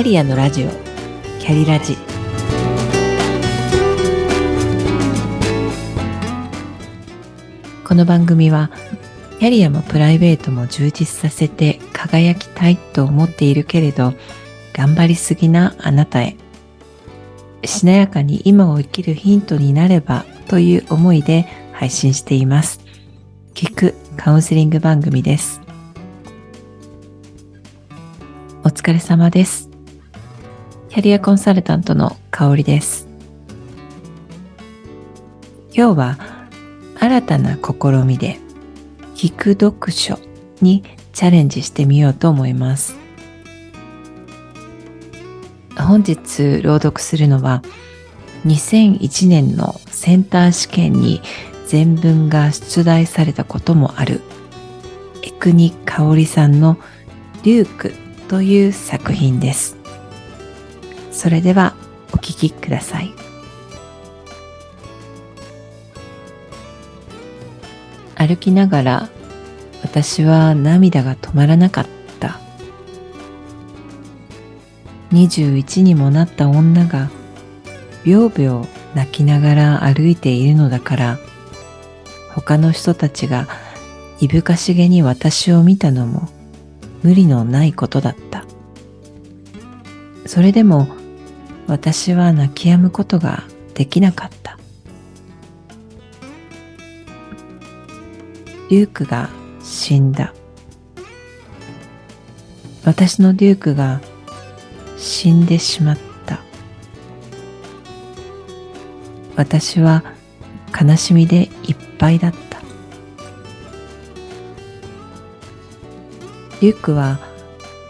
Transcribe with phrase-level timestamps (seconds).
[0.00, 0.70] キャリアのラジオ
[1.40, 1.94] キャリラジ
[7.84, 8.70] この番組は
[9.40, 14.14] キャリアもプライベートも充実させて輝きたいと思っているけれど
[14.72, 16.38] 頑張りすぎなあなたへ
[17.66, 22.80] しなやかに今を生きるヒントになればという思いで配信しています。
[23.52, 25.60] 聞くカウンセリング番組です。
[28.64, 29.69] お疲れ様です。
[30.90, 33.06] キャリアコンサルタントの香りです。
[35.72, 36.18] 今日は
[36.98, 38.40] 新たな試みで
[39.14, 40.18] 聞く読書
[40.60, 42.96] にチャレンジしてみようと思います。
[45.78, 47.62] 本日朗読するのは
[48.44, 51.22] 2001年のセンター試験に
[51.68, 54.22] 全文が出題されたこともある
[55.22, 56.78] 江国香織さんの
[57.44, 57.94] 「リューク」
[58.26, 59.79] という作品です。
[61.10, 61.74] それでは
[62.12, 63.12] お聴きください。
[68.16, 69.08] 歩きながら
[69.82, 71.86] 私は涙が止まらなかっ
[72.18, 72.38] た。
[75.12, 77.10] 21にもなった女が
[78.04, 81.18] びょうびょう泣きながら歩いているのだから
[82.34, 83.48] 他の人たちが
[84.20, 86.28] いぶかしげに私を見たのも
[87.02, 88.44] 無理のないことだった。
[90.26, 90.86] それでも
[91.70, 94.58] 私は泣き止むことができなかった。
[98.68, 99.30] デュークが
[99.62, 100.34] 死んだ。
[102.84, 104.00] 私のデュークが
[104.98, 106.40] 死んでしまった。
[109.36, 110.02] 私は
[110.78, 112.58] 悲しみでいっぱいだった。
[116.60, 117.20] リュックは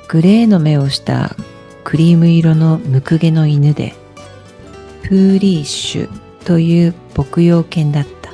[0.08, 1.34] グレーの目をした
[1.90, 3.94] クリーム色のムクゲの犬で
[5.02, 8.30] プーリーシュという牧羊犬だった。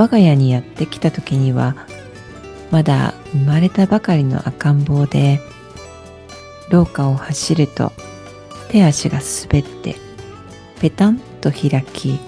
[0.00, 1.74] 我が家にやってきた時には
[2.70, 5.40] まだ生まれたばかりの赤ん坊で
[6.70, 7.90] 廊下を走ると
[8.68, 9.96] 手足が滑って
[10.80, 12.20] ペタンと開き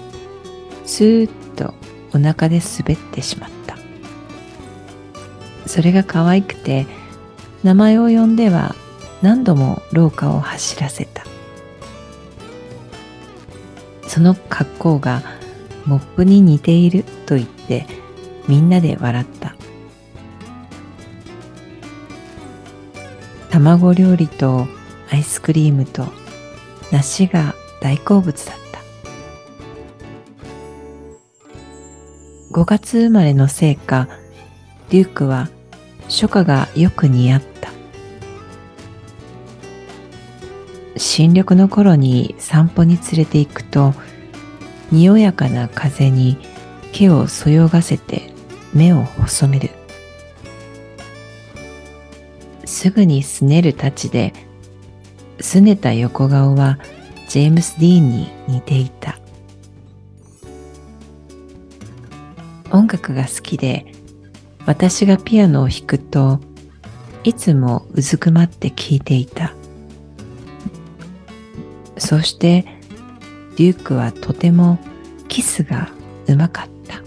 [0.83, 1.73] スーッと
[2.13, 3.77] お腹で滑ってしまった。
[5.65, 6.85] それが可愛くて
[7.63, 8.75] 名前を呼んでは
[9.21, 11.23] 何度も廊下を走らせた。
[14.07, 15.23] その格好が
[15.85, 17.87] モップに似ていると言って
[18.47, 19.55] みんなで笑った。
[23.49, 24.67] 卵料理と
[25.11, 26.07] アイスクリームと
[26.91, 28.63] 梨が大好物だった。
[32.51, 34.09] 5月生まれのせいか
[34.89, 35.49] デュークは
[36.03, 37.52] 初夏がよく似合った。
[41.03, 43.93] 新緑の頃に散歩に連れて行くと、
[44.89, 46.37] におやかな風に
[46.93, 48.31] 毛をそよがせて
[48.73, 49.69] 目を細める。
[52.65, 54.33] すぐにすねるたちで、
[55.41, 56.79] すねた横顔は
[57.27, 59.19] ジェームス・ディーンに似ていた。
[62.71, 63.85] 音楽が好きで
[64.65, 66.39] 私がピアノを弾くと
[67.23, 69.53] いつもうずくまって聴いていた
[72.05, 72.65] そして
[73.55, 74.77] デュークはとても
[75.29, 75.89] キスが
[76.27, 77.01] うまかった。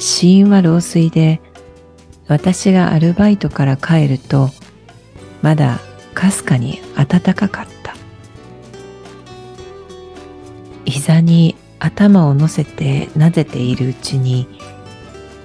[0.00, 1.42] 死因は老衰で
[2.26, 4.48] 私がアルバイトから帰ると
[5.42, 5.78] まだ
[6.14, 7.94] かすかに暖かかった。
[10.86, 14.48] 膝に頭を乗せてなでているうちに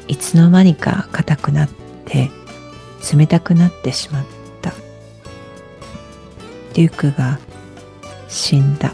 [0.07, 1.69] いつの間にか硬くなっ
[2.05, 2.31] て
[3.13, 4.42] 冷たくなってしまった。
[6.73, 7.39] デュークが
[8.27, 8.93] 死んだ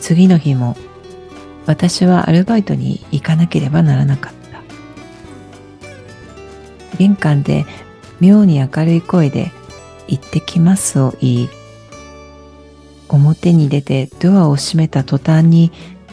[0.00, 0.76] 次の日も
[1.66, 4.62] 私はアルバイトに行かなければならなかった
[6.96, 7.66] 玄関で
[8.20, 9.52] 妙に明るい声で
[10.08, 11.48] 行ってきますを言い
[13.08, 15.72] 表に出てドアを閉めた途端に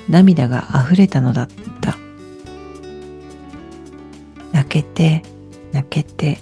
[0.09, 1.47] 涙が溢れたのだっ
[1.81, 1.97] た。
[4.51, 5.23] 泣けて、
[5.71, 6.39] 泣けて、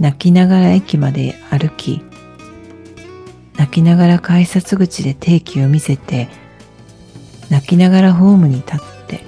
[0.00, 2.02] 泣きながら駅まで歩き、
[3.56, 6.28] 泣きながら改札口で定期を見せて、
[7.50, 9.20] 泣きながらホームに立って、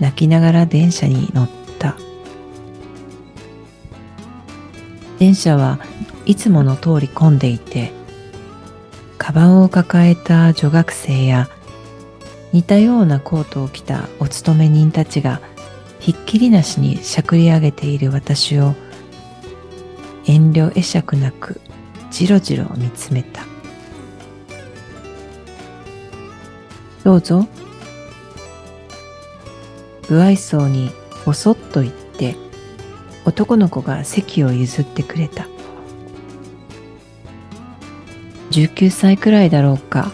[0.00, 1.48] 泣きながら電車に乗っ
[1.78, 1.96] た。
[5.18, 5.78] 電車は
[6.26, 7.92] いつもの通り混んでいて、
[9.18, 11.48] カバンを抱えた女学生や
[12.52, 15.40] 似たようなコートを着たお勤め人たちが
[15.98, 18.74] ひっきりなしにしゃくり上げている私を
[20.26, 21.60] 遠慮会釈なく
[22.10, 23.44] じろじろ見つめた。
[27.02, 27.46] どうぞ。
[30.08, 30.90] 不愛想に
[31.24, 32.36] ぼそっと言って
[33.24, 35.48] 男の子が席を譲ってくれた。
[38.50, 40.12] 19歳くらいだろうか。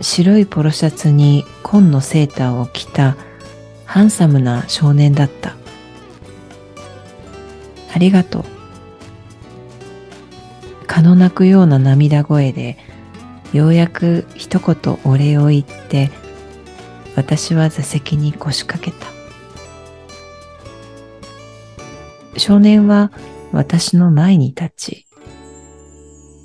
[0.00, 3.16] 白いポロシャツに紺のセーターを着た
[3.84, 5.59] ハンサムな少年だった。
[7.92, 8.44] ありがとう。
[10.86, 12.76] 蚊の鳴くような涙声で
[13.52, 16.10] ようやく一言お礼を言って
[17.16, 19.06] 私は座席に腰掛けた。
[22.38, 23.12] 少年は
[23.52, 25.06] 私の前に立ち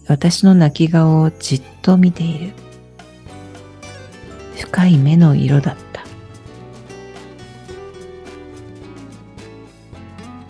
[0.07, 2.53] 私の泣き顔をじっと見ている。
[4.59, 6.03] 深い目の色だった。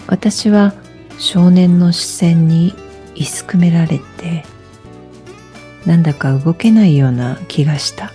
[0.07, 0.73] 私は
[1.25, 2.75] 少年の視線に
[3.15, 4.45] いすくめられて、
[5.83, 8.13] なんだか動けないような気がした。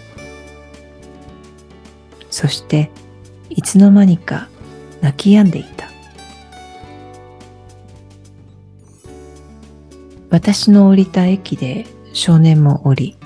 [2.30, 2.92] そして
[3.48, 4.46] いつの間にか
[5.00, 5.90] 泣き止んでいた。
[10.30, 13.16] 私の降りた駅で少年も降り、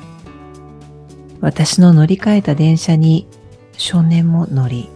[1.43, 3.29] 私の乗り換えた電車に
[3.77, 4.89] 少年も乗り、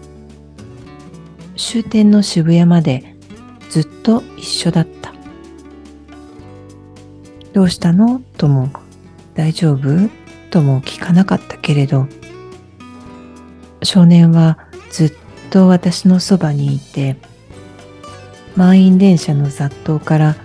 [1.58, 3.17] 終点の渋谷まで
[3.70, 5.12] ずっと一緒だった。
[7.52, 8.22] どうしたの？
[8.36, 8.70] とも、
[9.34, 10.10] 大丈夫？
[10.50, 12.06] とも聞かなかったけれど、
[13.82, 14.58] 少年は
[14.90, 15.12] ずっ
[15.50, 17.16] と私のそばにいて、
[18.56, 20.36] 満員電車の雑踏から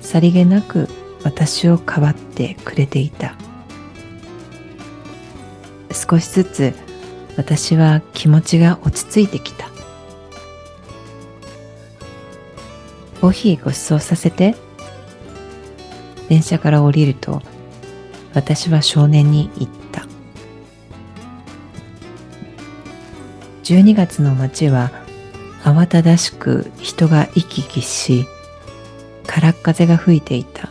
[0.00, 0.88] さりげなく
[1.22, 3.34] 私をかばってくれていた。
[5.92, 6.74] 少しずつ
[7.36, 9.68] 私は気持ちが落ち着いてきた。
[13.24, 14.54] コーヒーご馳走させて。
[16.28, 17.40] 電車から降りると
[18.34, 20.06] 私は少年に言った。
[23.62, 24.90] 12月の街は
[25.62, 28.26] 慌ただしく人が行き来し、
[29.26, 30.70] からっ風が吹いていた。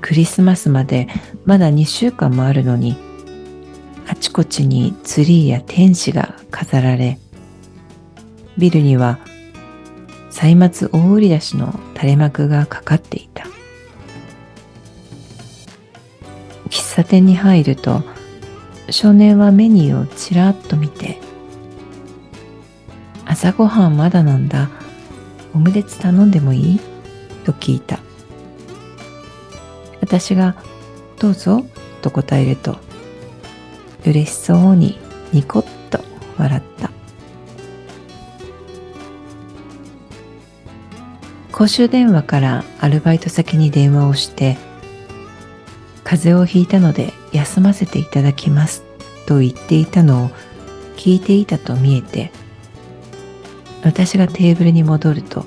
[0.00, 1.08] クリスマスまで
[1.44, 2.96] まだ2週間もあるのに、
[4.06, 7.18] あちこちにツリーや天使が飾られ、
[8.56, 9.18] ビルには
[10.38, 13.46] 歳末大売り出しの垂れ幕がかかっていた。
[16.68, 18.02] 喫茶店に入ると、
[18.90, 21.18] 少年はメニューをちらっと見て、
[23.24, 24.68] 朝ごはんまだなんだ。
[25.54, 26.80] オムレツ頼んでもいい？
[27.46, 27.98] と聞いた。
[30.02, 30.54] 私が
[31.18, 31.64] どうぞ？
[32.02, 32.76] と答えると
[34.04, 34.98] 嬉しそうに
[35.32, 36.04] ニコッと
[36.36, 36.90] 笑った
[41.56, 44.58] 公衆電話からアルバイト先に電話をして
[46.04, 48.82] 風邪をひいたので休ませていただきます
[49.24, 50.28] と言っていたのを
[50.98, 52.30] 聞いていたと見えて
[53.82, 55.46] 私がテーブルに戻ると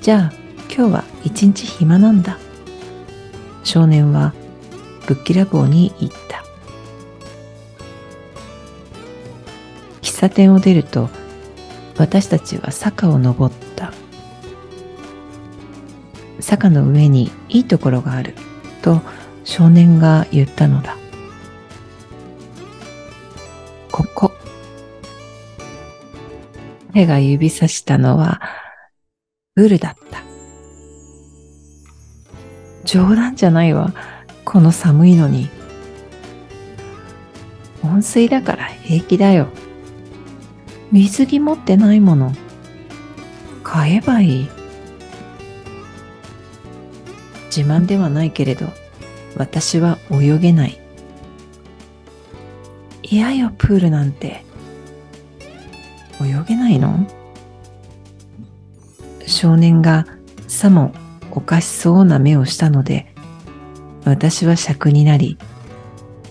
[0.00, 0.36] じゃあ
[0.74, 2.36] 今日は一日暇なんだ
[3.62, 4.34] 少年は
[5.06, 6.42] ぶっきらぼうに言った。
[10.02, 11.10] 喫茶店を出ると
[11.96, 13.92] 私たちは坂を登った。
[16.46, 18.36] 坂の上にいいところがある
[18.80, 19.00] と
[19.42, 20.96] 少年が言ったのだ。
[23.90, 24.32] ここ。
[26.92, 28.40] 彼が指さしたのは
[29.56, 30.22] ブルだった。
[32.84, 33.92] 冗談じゃないわ。
[34.44, 35.50] この寒いのに。
[37.82, 39.48] 温水だから平気だよ。
[40.92, 42.32] 水着持ってないもの。
[43.64, 44.55] 買えばいい。
[47.56, 48.66] 自慢ではないけれど、
[49.36, 50.78] 私は泳げない。
[53.02, 54.44] 嫌よ、プールなんて。
[56.20, 57.06] 泳げないの？
[59.26, 60.06] 少年が
[60.48, 60.92] さも
[61.30, 63.14] おかしそうな目をしたので、
[64.04, 65.38] 私は尺になり、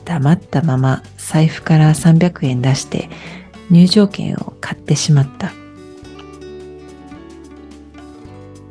[0.05, 3.10] 黙ったまま財布から300円出して
[3.72, 5.51] 入場券を買ってしまった。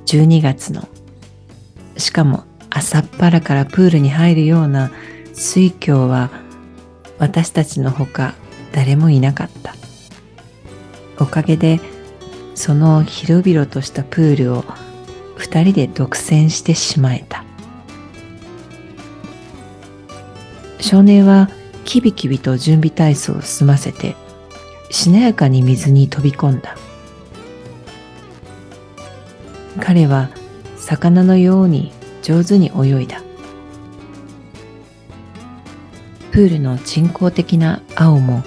[0.06, 0.88] 12月の、
[1.96, 4.90] しかも朝っぱらからプールに入るような
[5.32, 6.30] 水郷は
[7.18, 8.34] 私たちのほか
[8.72, 9.74] 誰もいなかった。
[11.18, 11.80] おかげで
[12.54, 14.64] その広々としたプールを
[15.36, 17.44] 二人で独占してしまえた
[20.80, 21.50] 少年は
[21.84, 24.16] キビキビと準備体操を済ませて
[24.90, 26.76] しなやかに水に飛び込んだ
[29.80, 30.30] 彼は
[30.84, 33.22] 魚のように上手に泳いだ。
[36.30, 38.42] プールの人工的な青も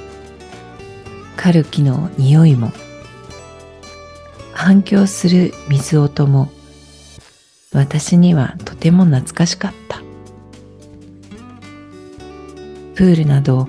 [1.36, 2.72] カルキの匂いも
[4.54, 6.50] 反響する水音も
[7.74, 9.98] 私にはとても懐かしかった。
[12.94, 13.68] プールなど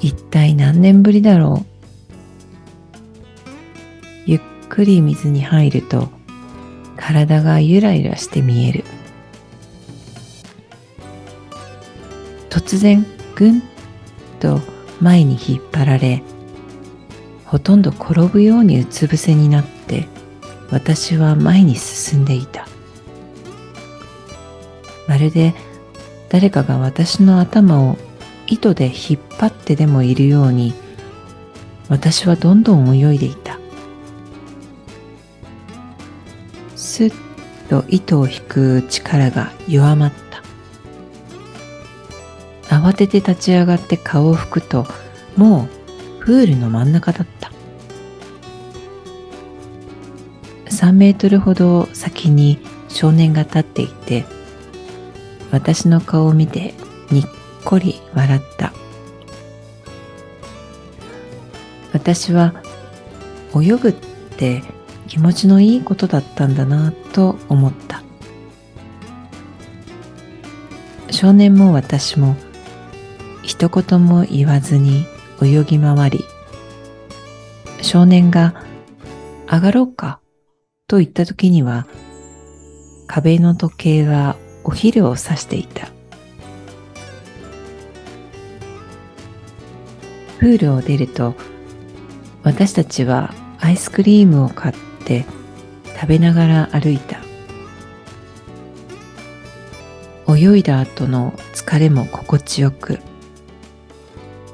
[0.00, 1.66] 一体何年ぶりだろう。
[4.26, 6.13] ゆっくり水に入ると
[7.06, 8.84] 体がゆらゆらして見える。
[12.48, 13.62] 突然ぐん
[14.40, 14.58] と
[15.02, 16.22] 前に引っ張られ
[17.44, 20.08] ほとんど転ぶようにうつ伏せになって
[20.70, 22.66] 私は前に進んでいた。
[25.06, 25.54] まるで
[26.30, 27.98] 誰かが私の頭を
[28.46, 30.72] 糸で引っ張ってでもいるように
[31.90, 33.58] 私はどんどん泳いでいた。
[36.94, 37.12] スッ
[37.68, 40.12] と糸を引く力が弱まっ
[42.68, 42.78] た。
[42.78, 44.86] 慌てて立ち上がって顔を拭くと
[45.36, 45.68] も
[46.20, 47.50] うプールの真ん中だった。
[50.66, 54.24] 3メートルほど先に少年が立っていて
[55.50, 56.74] 私の顔を見て
[57.10, 57.24] にっ
[57.64, 58.72] こり笑った。
[61.92, 62.54] 私は
[63.52, 64.62] 泳ぐって
[65.08, 68.04] 気持ちのいいことだったんだなと思った。
[71.10, 72.36] 少年も私も
[73.42, 75.06] 一言も言わずに
[75.40, 76.24] 泳ぎ回り
[77.82, 78.54] 少年が
[79.46, 80.18] 上がろうか
[80.88, 81.86] と言った時には
[83.06, 85.88] 壁の時計はお昼を指していた。
[90.40, 91.34] プールを出ると
[92.42, 95.26] 私たちはアイスクリームを買って
[95.94, 97.18] 食べながら歩いた。
[100.26, 102.98] 泳いだ後の疲れも心地よく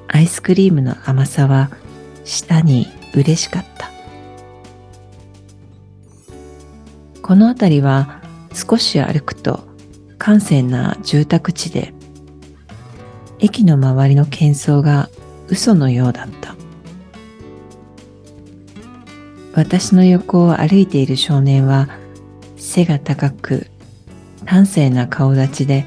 [0.08, 1.70] アイスクリームの甘さは
[2.24, 3.90] 舌に嬉しかった。
[7.22, 8.20] この辺りは
[8.52, 9.60] 少し歩くと
[10.18, 11.94] 閑静な住宅地で
[13.38, 15.08] 駅の周りの喧騒が
[15.48, 16.59] 嘘のようだった。
[19.52, 21.88] 私の横を歩いている少年は
[22.56, 23.66] 背が高く
[24.46, 25.86] 端正な顔立ちで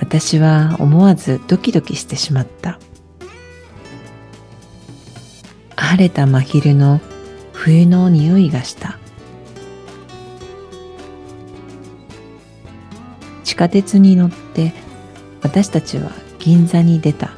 [0.00, 2.78] 私は思わずドキドキしてしまった。
[5.76, 7.00] 晴れた真昼の
[7.52, 8.98] 冬の匂いがした。
[13.44, 14.72] 地下鉄に乗って
[15.42, 17.30] 私たちは銀座に出た。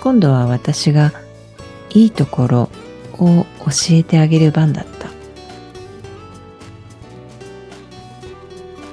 [0.00, 1.12] 今度は私が
[1.90, 2.70] いいところ
[3.14, 5.08] を教えてあげる番だった。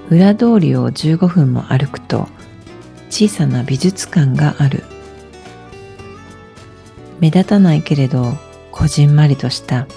[0.09, 2.27] 裏通りを15分も歩くと
[3.09, 4.83] 小さな美術館がある。
[7.19, 8.33] 目立たないけれど
[8.71, 9.87] こじんまりとした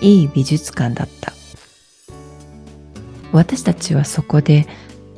[0.00, 1.32] いい美術館だった。
[3.32, 4.66] 私たちはそこで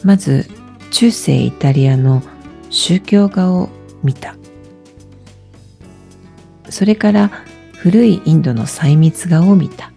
[0.02, 0.48] まず
[0.90, 2.22] 中世イタリアの
[2.70, 3.68] 宗教画を
[4.02, 4.36] 見た。
[6.80, 7.30] それから
[7.76, 9.92] 古いインドの細密画を見た。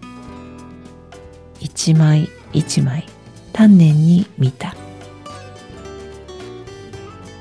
[1.62, 3.08] 一枚一枚
[3.54, 4.76] 丹念に見た。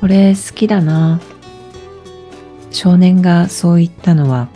[0.00, 1.20] これ好きだな。
[2.70, 4.46] 少年がそう言ったのは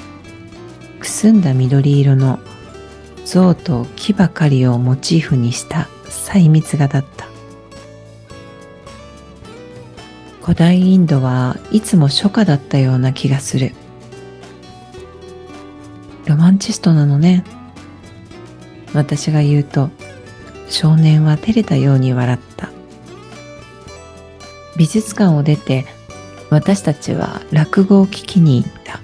[1.01, 2.39] くすんだ緑色の
[3.25, 7.27] 象と木ばかりをモチーフにした細密画だった。
[10.43, 13.73] 古代インドはいつも初夏だったような気がする。
[16.37, 17.45] マンチストなのね。
[18.95, 19.91] 私が言うと
[20.69, 22.71] 少年は照れたように笑った。
[24.77, 25.87] 美術館を出て
[26.51, 29.01] 私たちは落語を聞きに行った。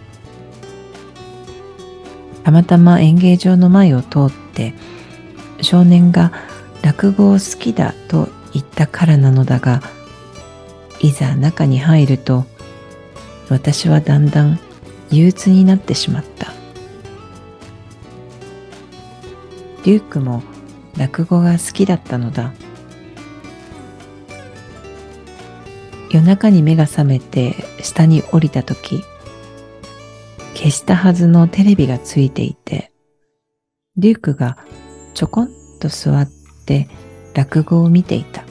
[2.45, 4.75] たまたま演芸場の前を通って
[5.61, 6.33] 少年が
[6.83, 9.81] 落語を好きだと言ったからなのだが
[11.01, 12.45] いざ中に入ると
[13.49, 14.59] 私はだんだん
[15.11, 16.62] 憂鬱になってしまった。
[19.85, 20.43] リュックも
[20.97, 22.53] 落語が好きだったのだ。
[26.11, 29.03] 夜中に目が覚めて下に降りた時
[30.55, 32.93] 消したはずのテレビがついていて
[33.97, 34.59] リュックが
[35.15, 35.49] ちょこん
[35.81, 36.29] と座っ
[36.67, 36.87] て
[37.35, 38.45] 落語を見ていた。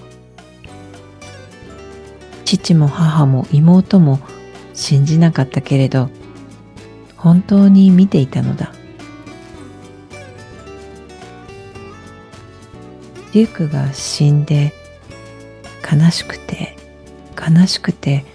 [2.45, 4.19] 父も母も妹も
[4.73, 6.09] 信じなかったけれど
[7.15, 8.73] 本当に見ていたのだ。
[13.33, 14.73] デュークが死んで
[15.89, 16.75] 悲しくて
[17.37, 18.25] 悲しくて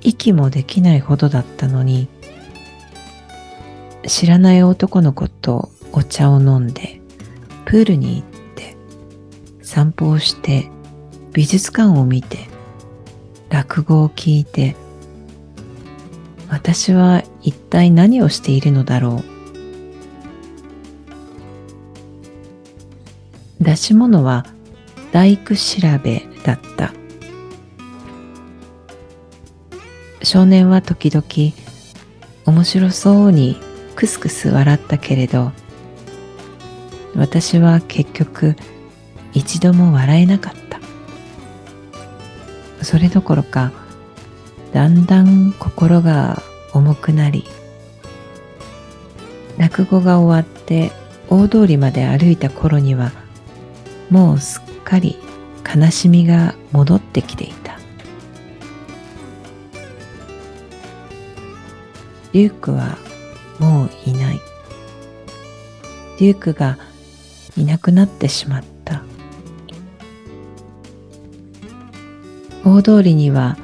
[0.00, 2.08] 息もできないほどだったのに
[4.06, 7.00] 知らない男の子とお茶を飲んで
[7.64, 8.22] プールに行っ
[8.54, 8.76] て
[9.62, 10.70] 散歩をして
[11.32, 12.46] 美術館を見て
[13.48, 14.76] 落語を聞いて
[16.50, 19.33] 私は一体何をしているのだろう
[23.64, 24.46] 出し物は
[25.10, 26.92] 大工調べだった。
[30.22, 31.24] 少年は時々
[32.46, 33.58] 面白そうに
[33.94, 35.52] クスクス笑ったけれど
[37.14, 38.56] 私は結局
[39.34, 40.80] 一度も笑えなかった。
[42.84, 43.72] それどころか
[44.72, 46.42] だんだん心が
[46.72, 47.44] 重くなり
[49.56, 50.92] 落語が終わって
[51.30, 53.12] 大通りまで歩いた頃には
[54.10, 55.16] もうすっかり
[55.74, 57.78] 悲しみが戻ってきていた。
[62.32, 62.98] リュークは
[63.58, 64.40] もういない。
[66.18, 66.78] デュークが
[67.56, 69.02] いなくなってしまった。
[72.64, 73.58] 大通りには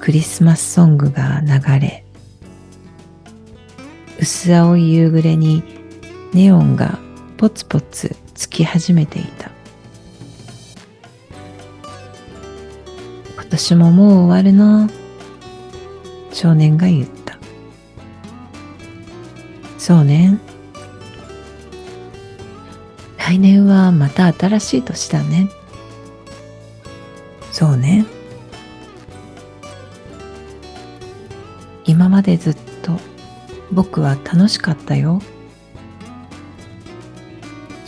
[0.00, 2.04] クリスマスソングが流れ
[4.20, 5.62] 薄青い夕暮れに
[6.34, 6.98] ネオンが
[7.38, 9.50] ポツポツつき始めていた。
[13.34, 14.88] 今年ももう終わるな
[16.32, 17.38] 少年が言った。
[19.78, 20.38] そうね
[23.18, 25.48] 来年はまた新しい年だね。
[27.50, 28.06] そうね
[31.84, 32.98] 今までずっと
[33.70, 35.20] 僕は楽しかったよ。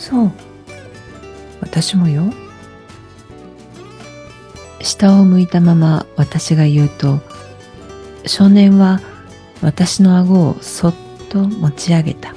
[0.05, 0.31] そう。
[1.61, 2.31] 私もよ。
[4.79, 7.19] 下を向いたまま私が言うと
[8.27, 9.01] 少年は
[9.63, 10.95] 私の顎をそっ
[11.29, 12.35] と持ち上げた。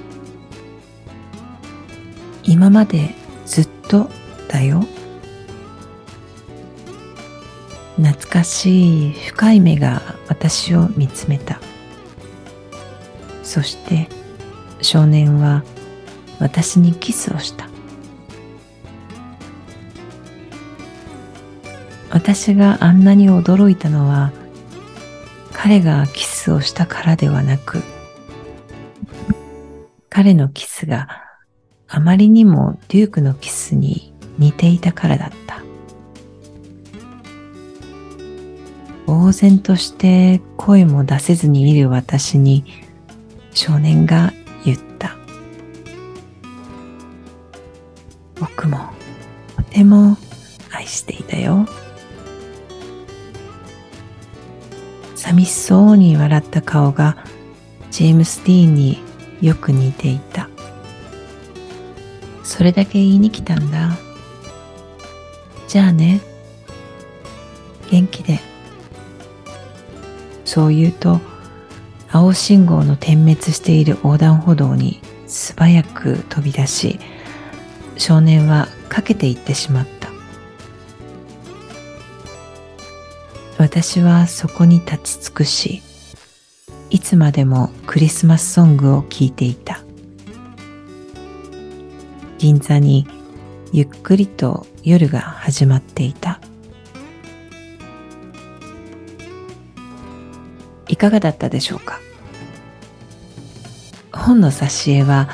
[2.42, 4.09] 今までずっと
[4.48, 4.87] だよ。
[7.96, 11.61] 懐かしい深い目が私を見つめた。
[13.42, 14.09] そして
[14.81, 15.62] 少年は
[16.38, 17.68] 私にキスをした。
[22.11, 24.33] 私があんなに驚いたのは
[25.53, 27.83] 彼がキスをしたからではなく
[30.09, 31.09] 彼のキスが
[31.87, 35.62] あまりにもデュークのキスに似ていたからだった。
[39.07, 42.64] 呆然として声も出せずにいる私に
[43.55, 44.33] 少年が
[49.79, 50.17] ても
[50.73, 51.64] 愛していたよ。
[55.14, 57.17] 寂しそうに笑った顔が
[57.93, 58.99] ジェームス・ディーンに
[59.41, 60.49] よく似ていた。
[62.43, 63.97] それだけ言いに来たんだ。
[65.69, 66.23] じゃあね。
[67.88, 68.41] 元気で。
[70.45, 71.21] そう言うと
[72.11, 76.99] 青信号の点滅している横断歩道に素早く飛び出し
[77.99, 80.09] 少年はかけていってしまった。
[83.59, 85.83] 私はそこに立ち尽くし
[86.90, 89.83] いつまでもクリスマスソングを聴いていた。
[92.38, 93.07] 銀座に
[93.72, 96.40] ゆっくりと夜が始まっていた。
[100.87, 102.01] いかがだったでしょうか？
[104.12, 105.29] 本の挿絵は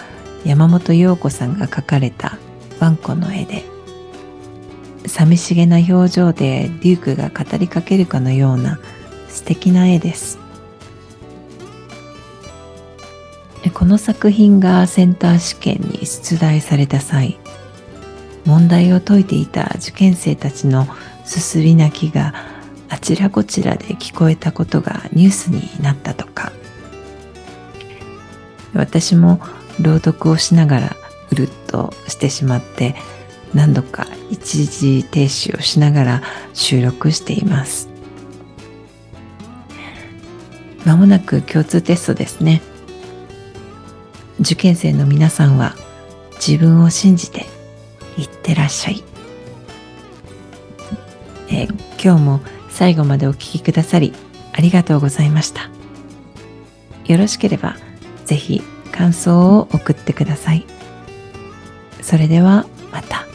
[0.44, 2.38] 山本陽子さんが描かれた
[2.84, 3.64] ワンコの絵で。
[5.06, 8.78] 寂しげな表情でデュークが語りかけるかのような
[9.28, 10.38] 素敵な絵です。
[13.72, 17.38] この作品がセンター試験に出題された際
[18.44, 20.86] 問題を解いていた受験生たちの
[21.24, 22.34] すすり泣きが
[22.90, 26.52] あちらこちらで聞こえたことがニュースになったとか。
[28.74, 29.40] 私も
[29.80, 30.96] 朗読をしながら
[31.34, 32.94] うるっとしてしまって
[33.52, 37.88] 何度か一時停止をしながら収録しています
[40.84, 42.62] まもなく共通テストですね
[44.40, 45.74] 受験生の皆さんは
[46.34, 47.46] 自分を信じて
[48.16, 49.02] いってらっしゃい、
[51.50, 51.66] え
[52.02, 54.12] 今日も最後までお聴きくださり
[54.52, 55.70] ありがとうございました。
[57.06, 57.76] よろしければ
[58.24, 60.73] ぜひ感想を送ってください。
[62.04, 63.33] それではまた。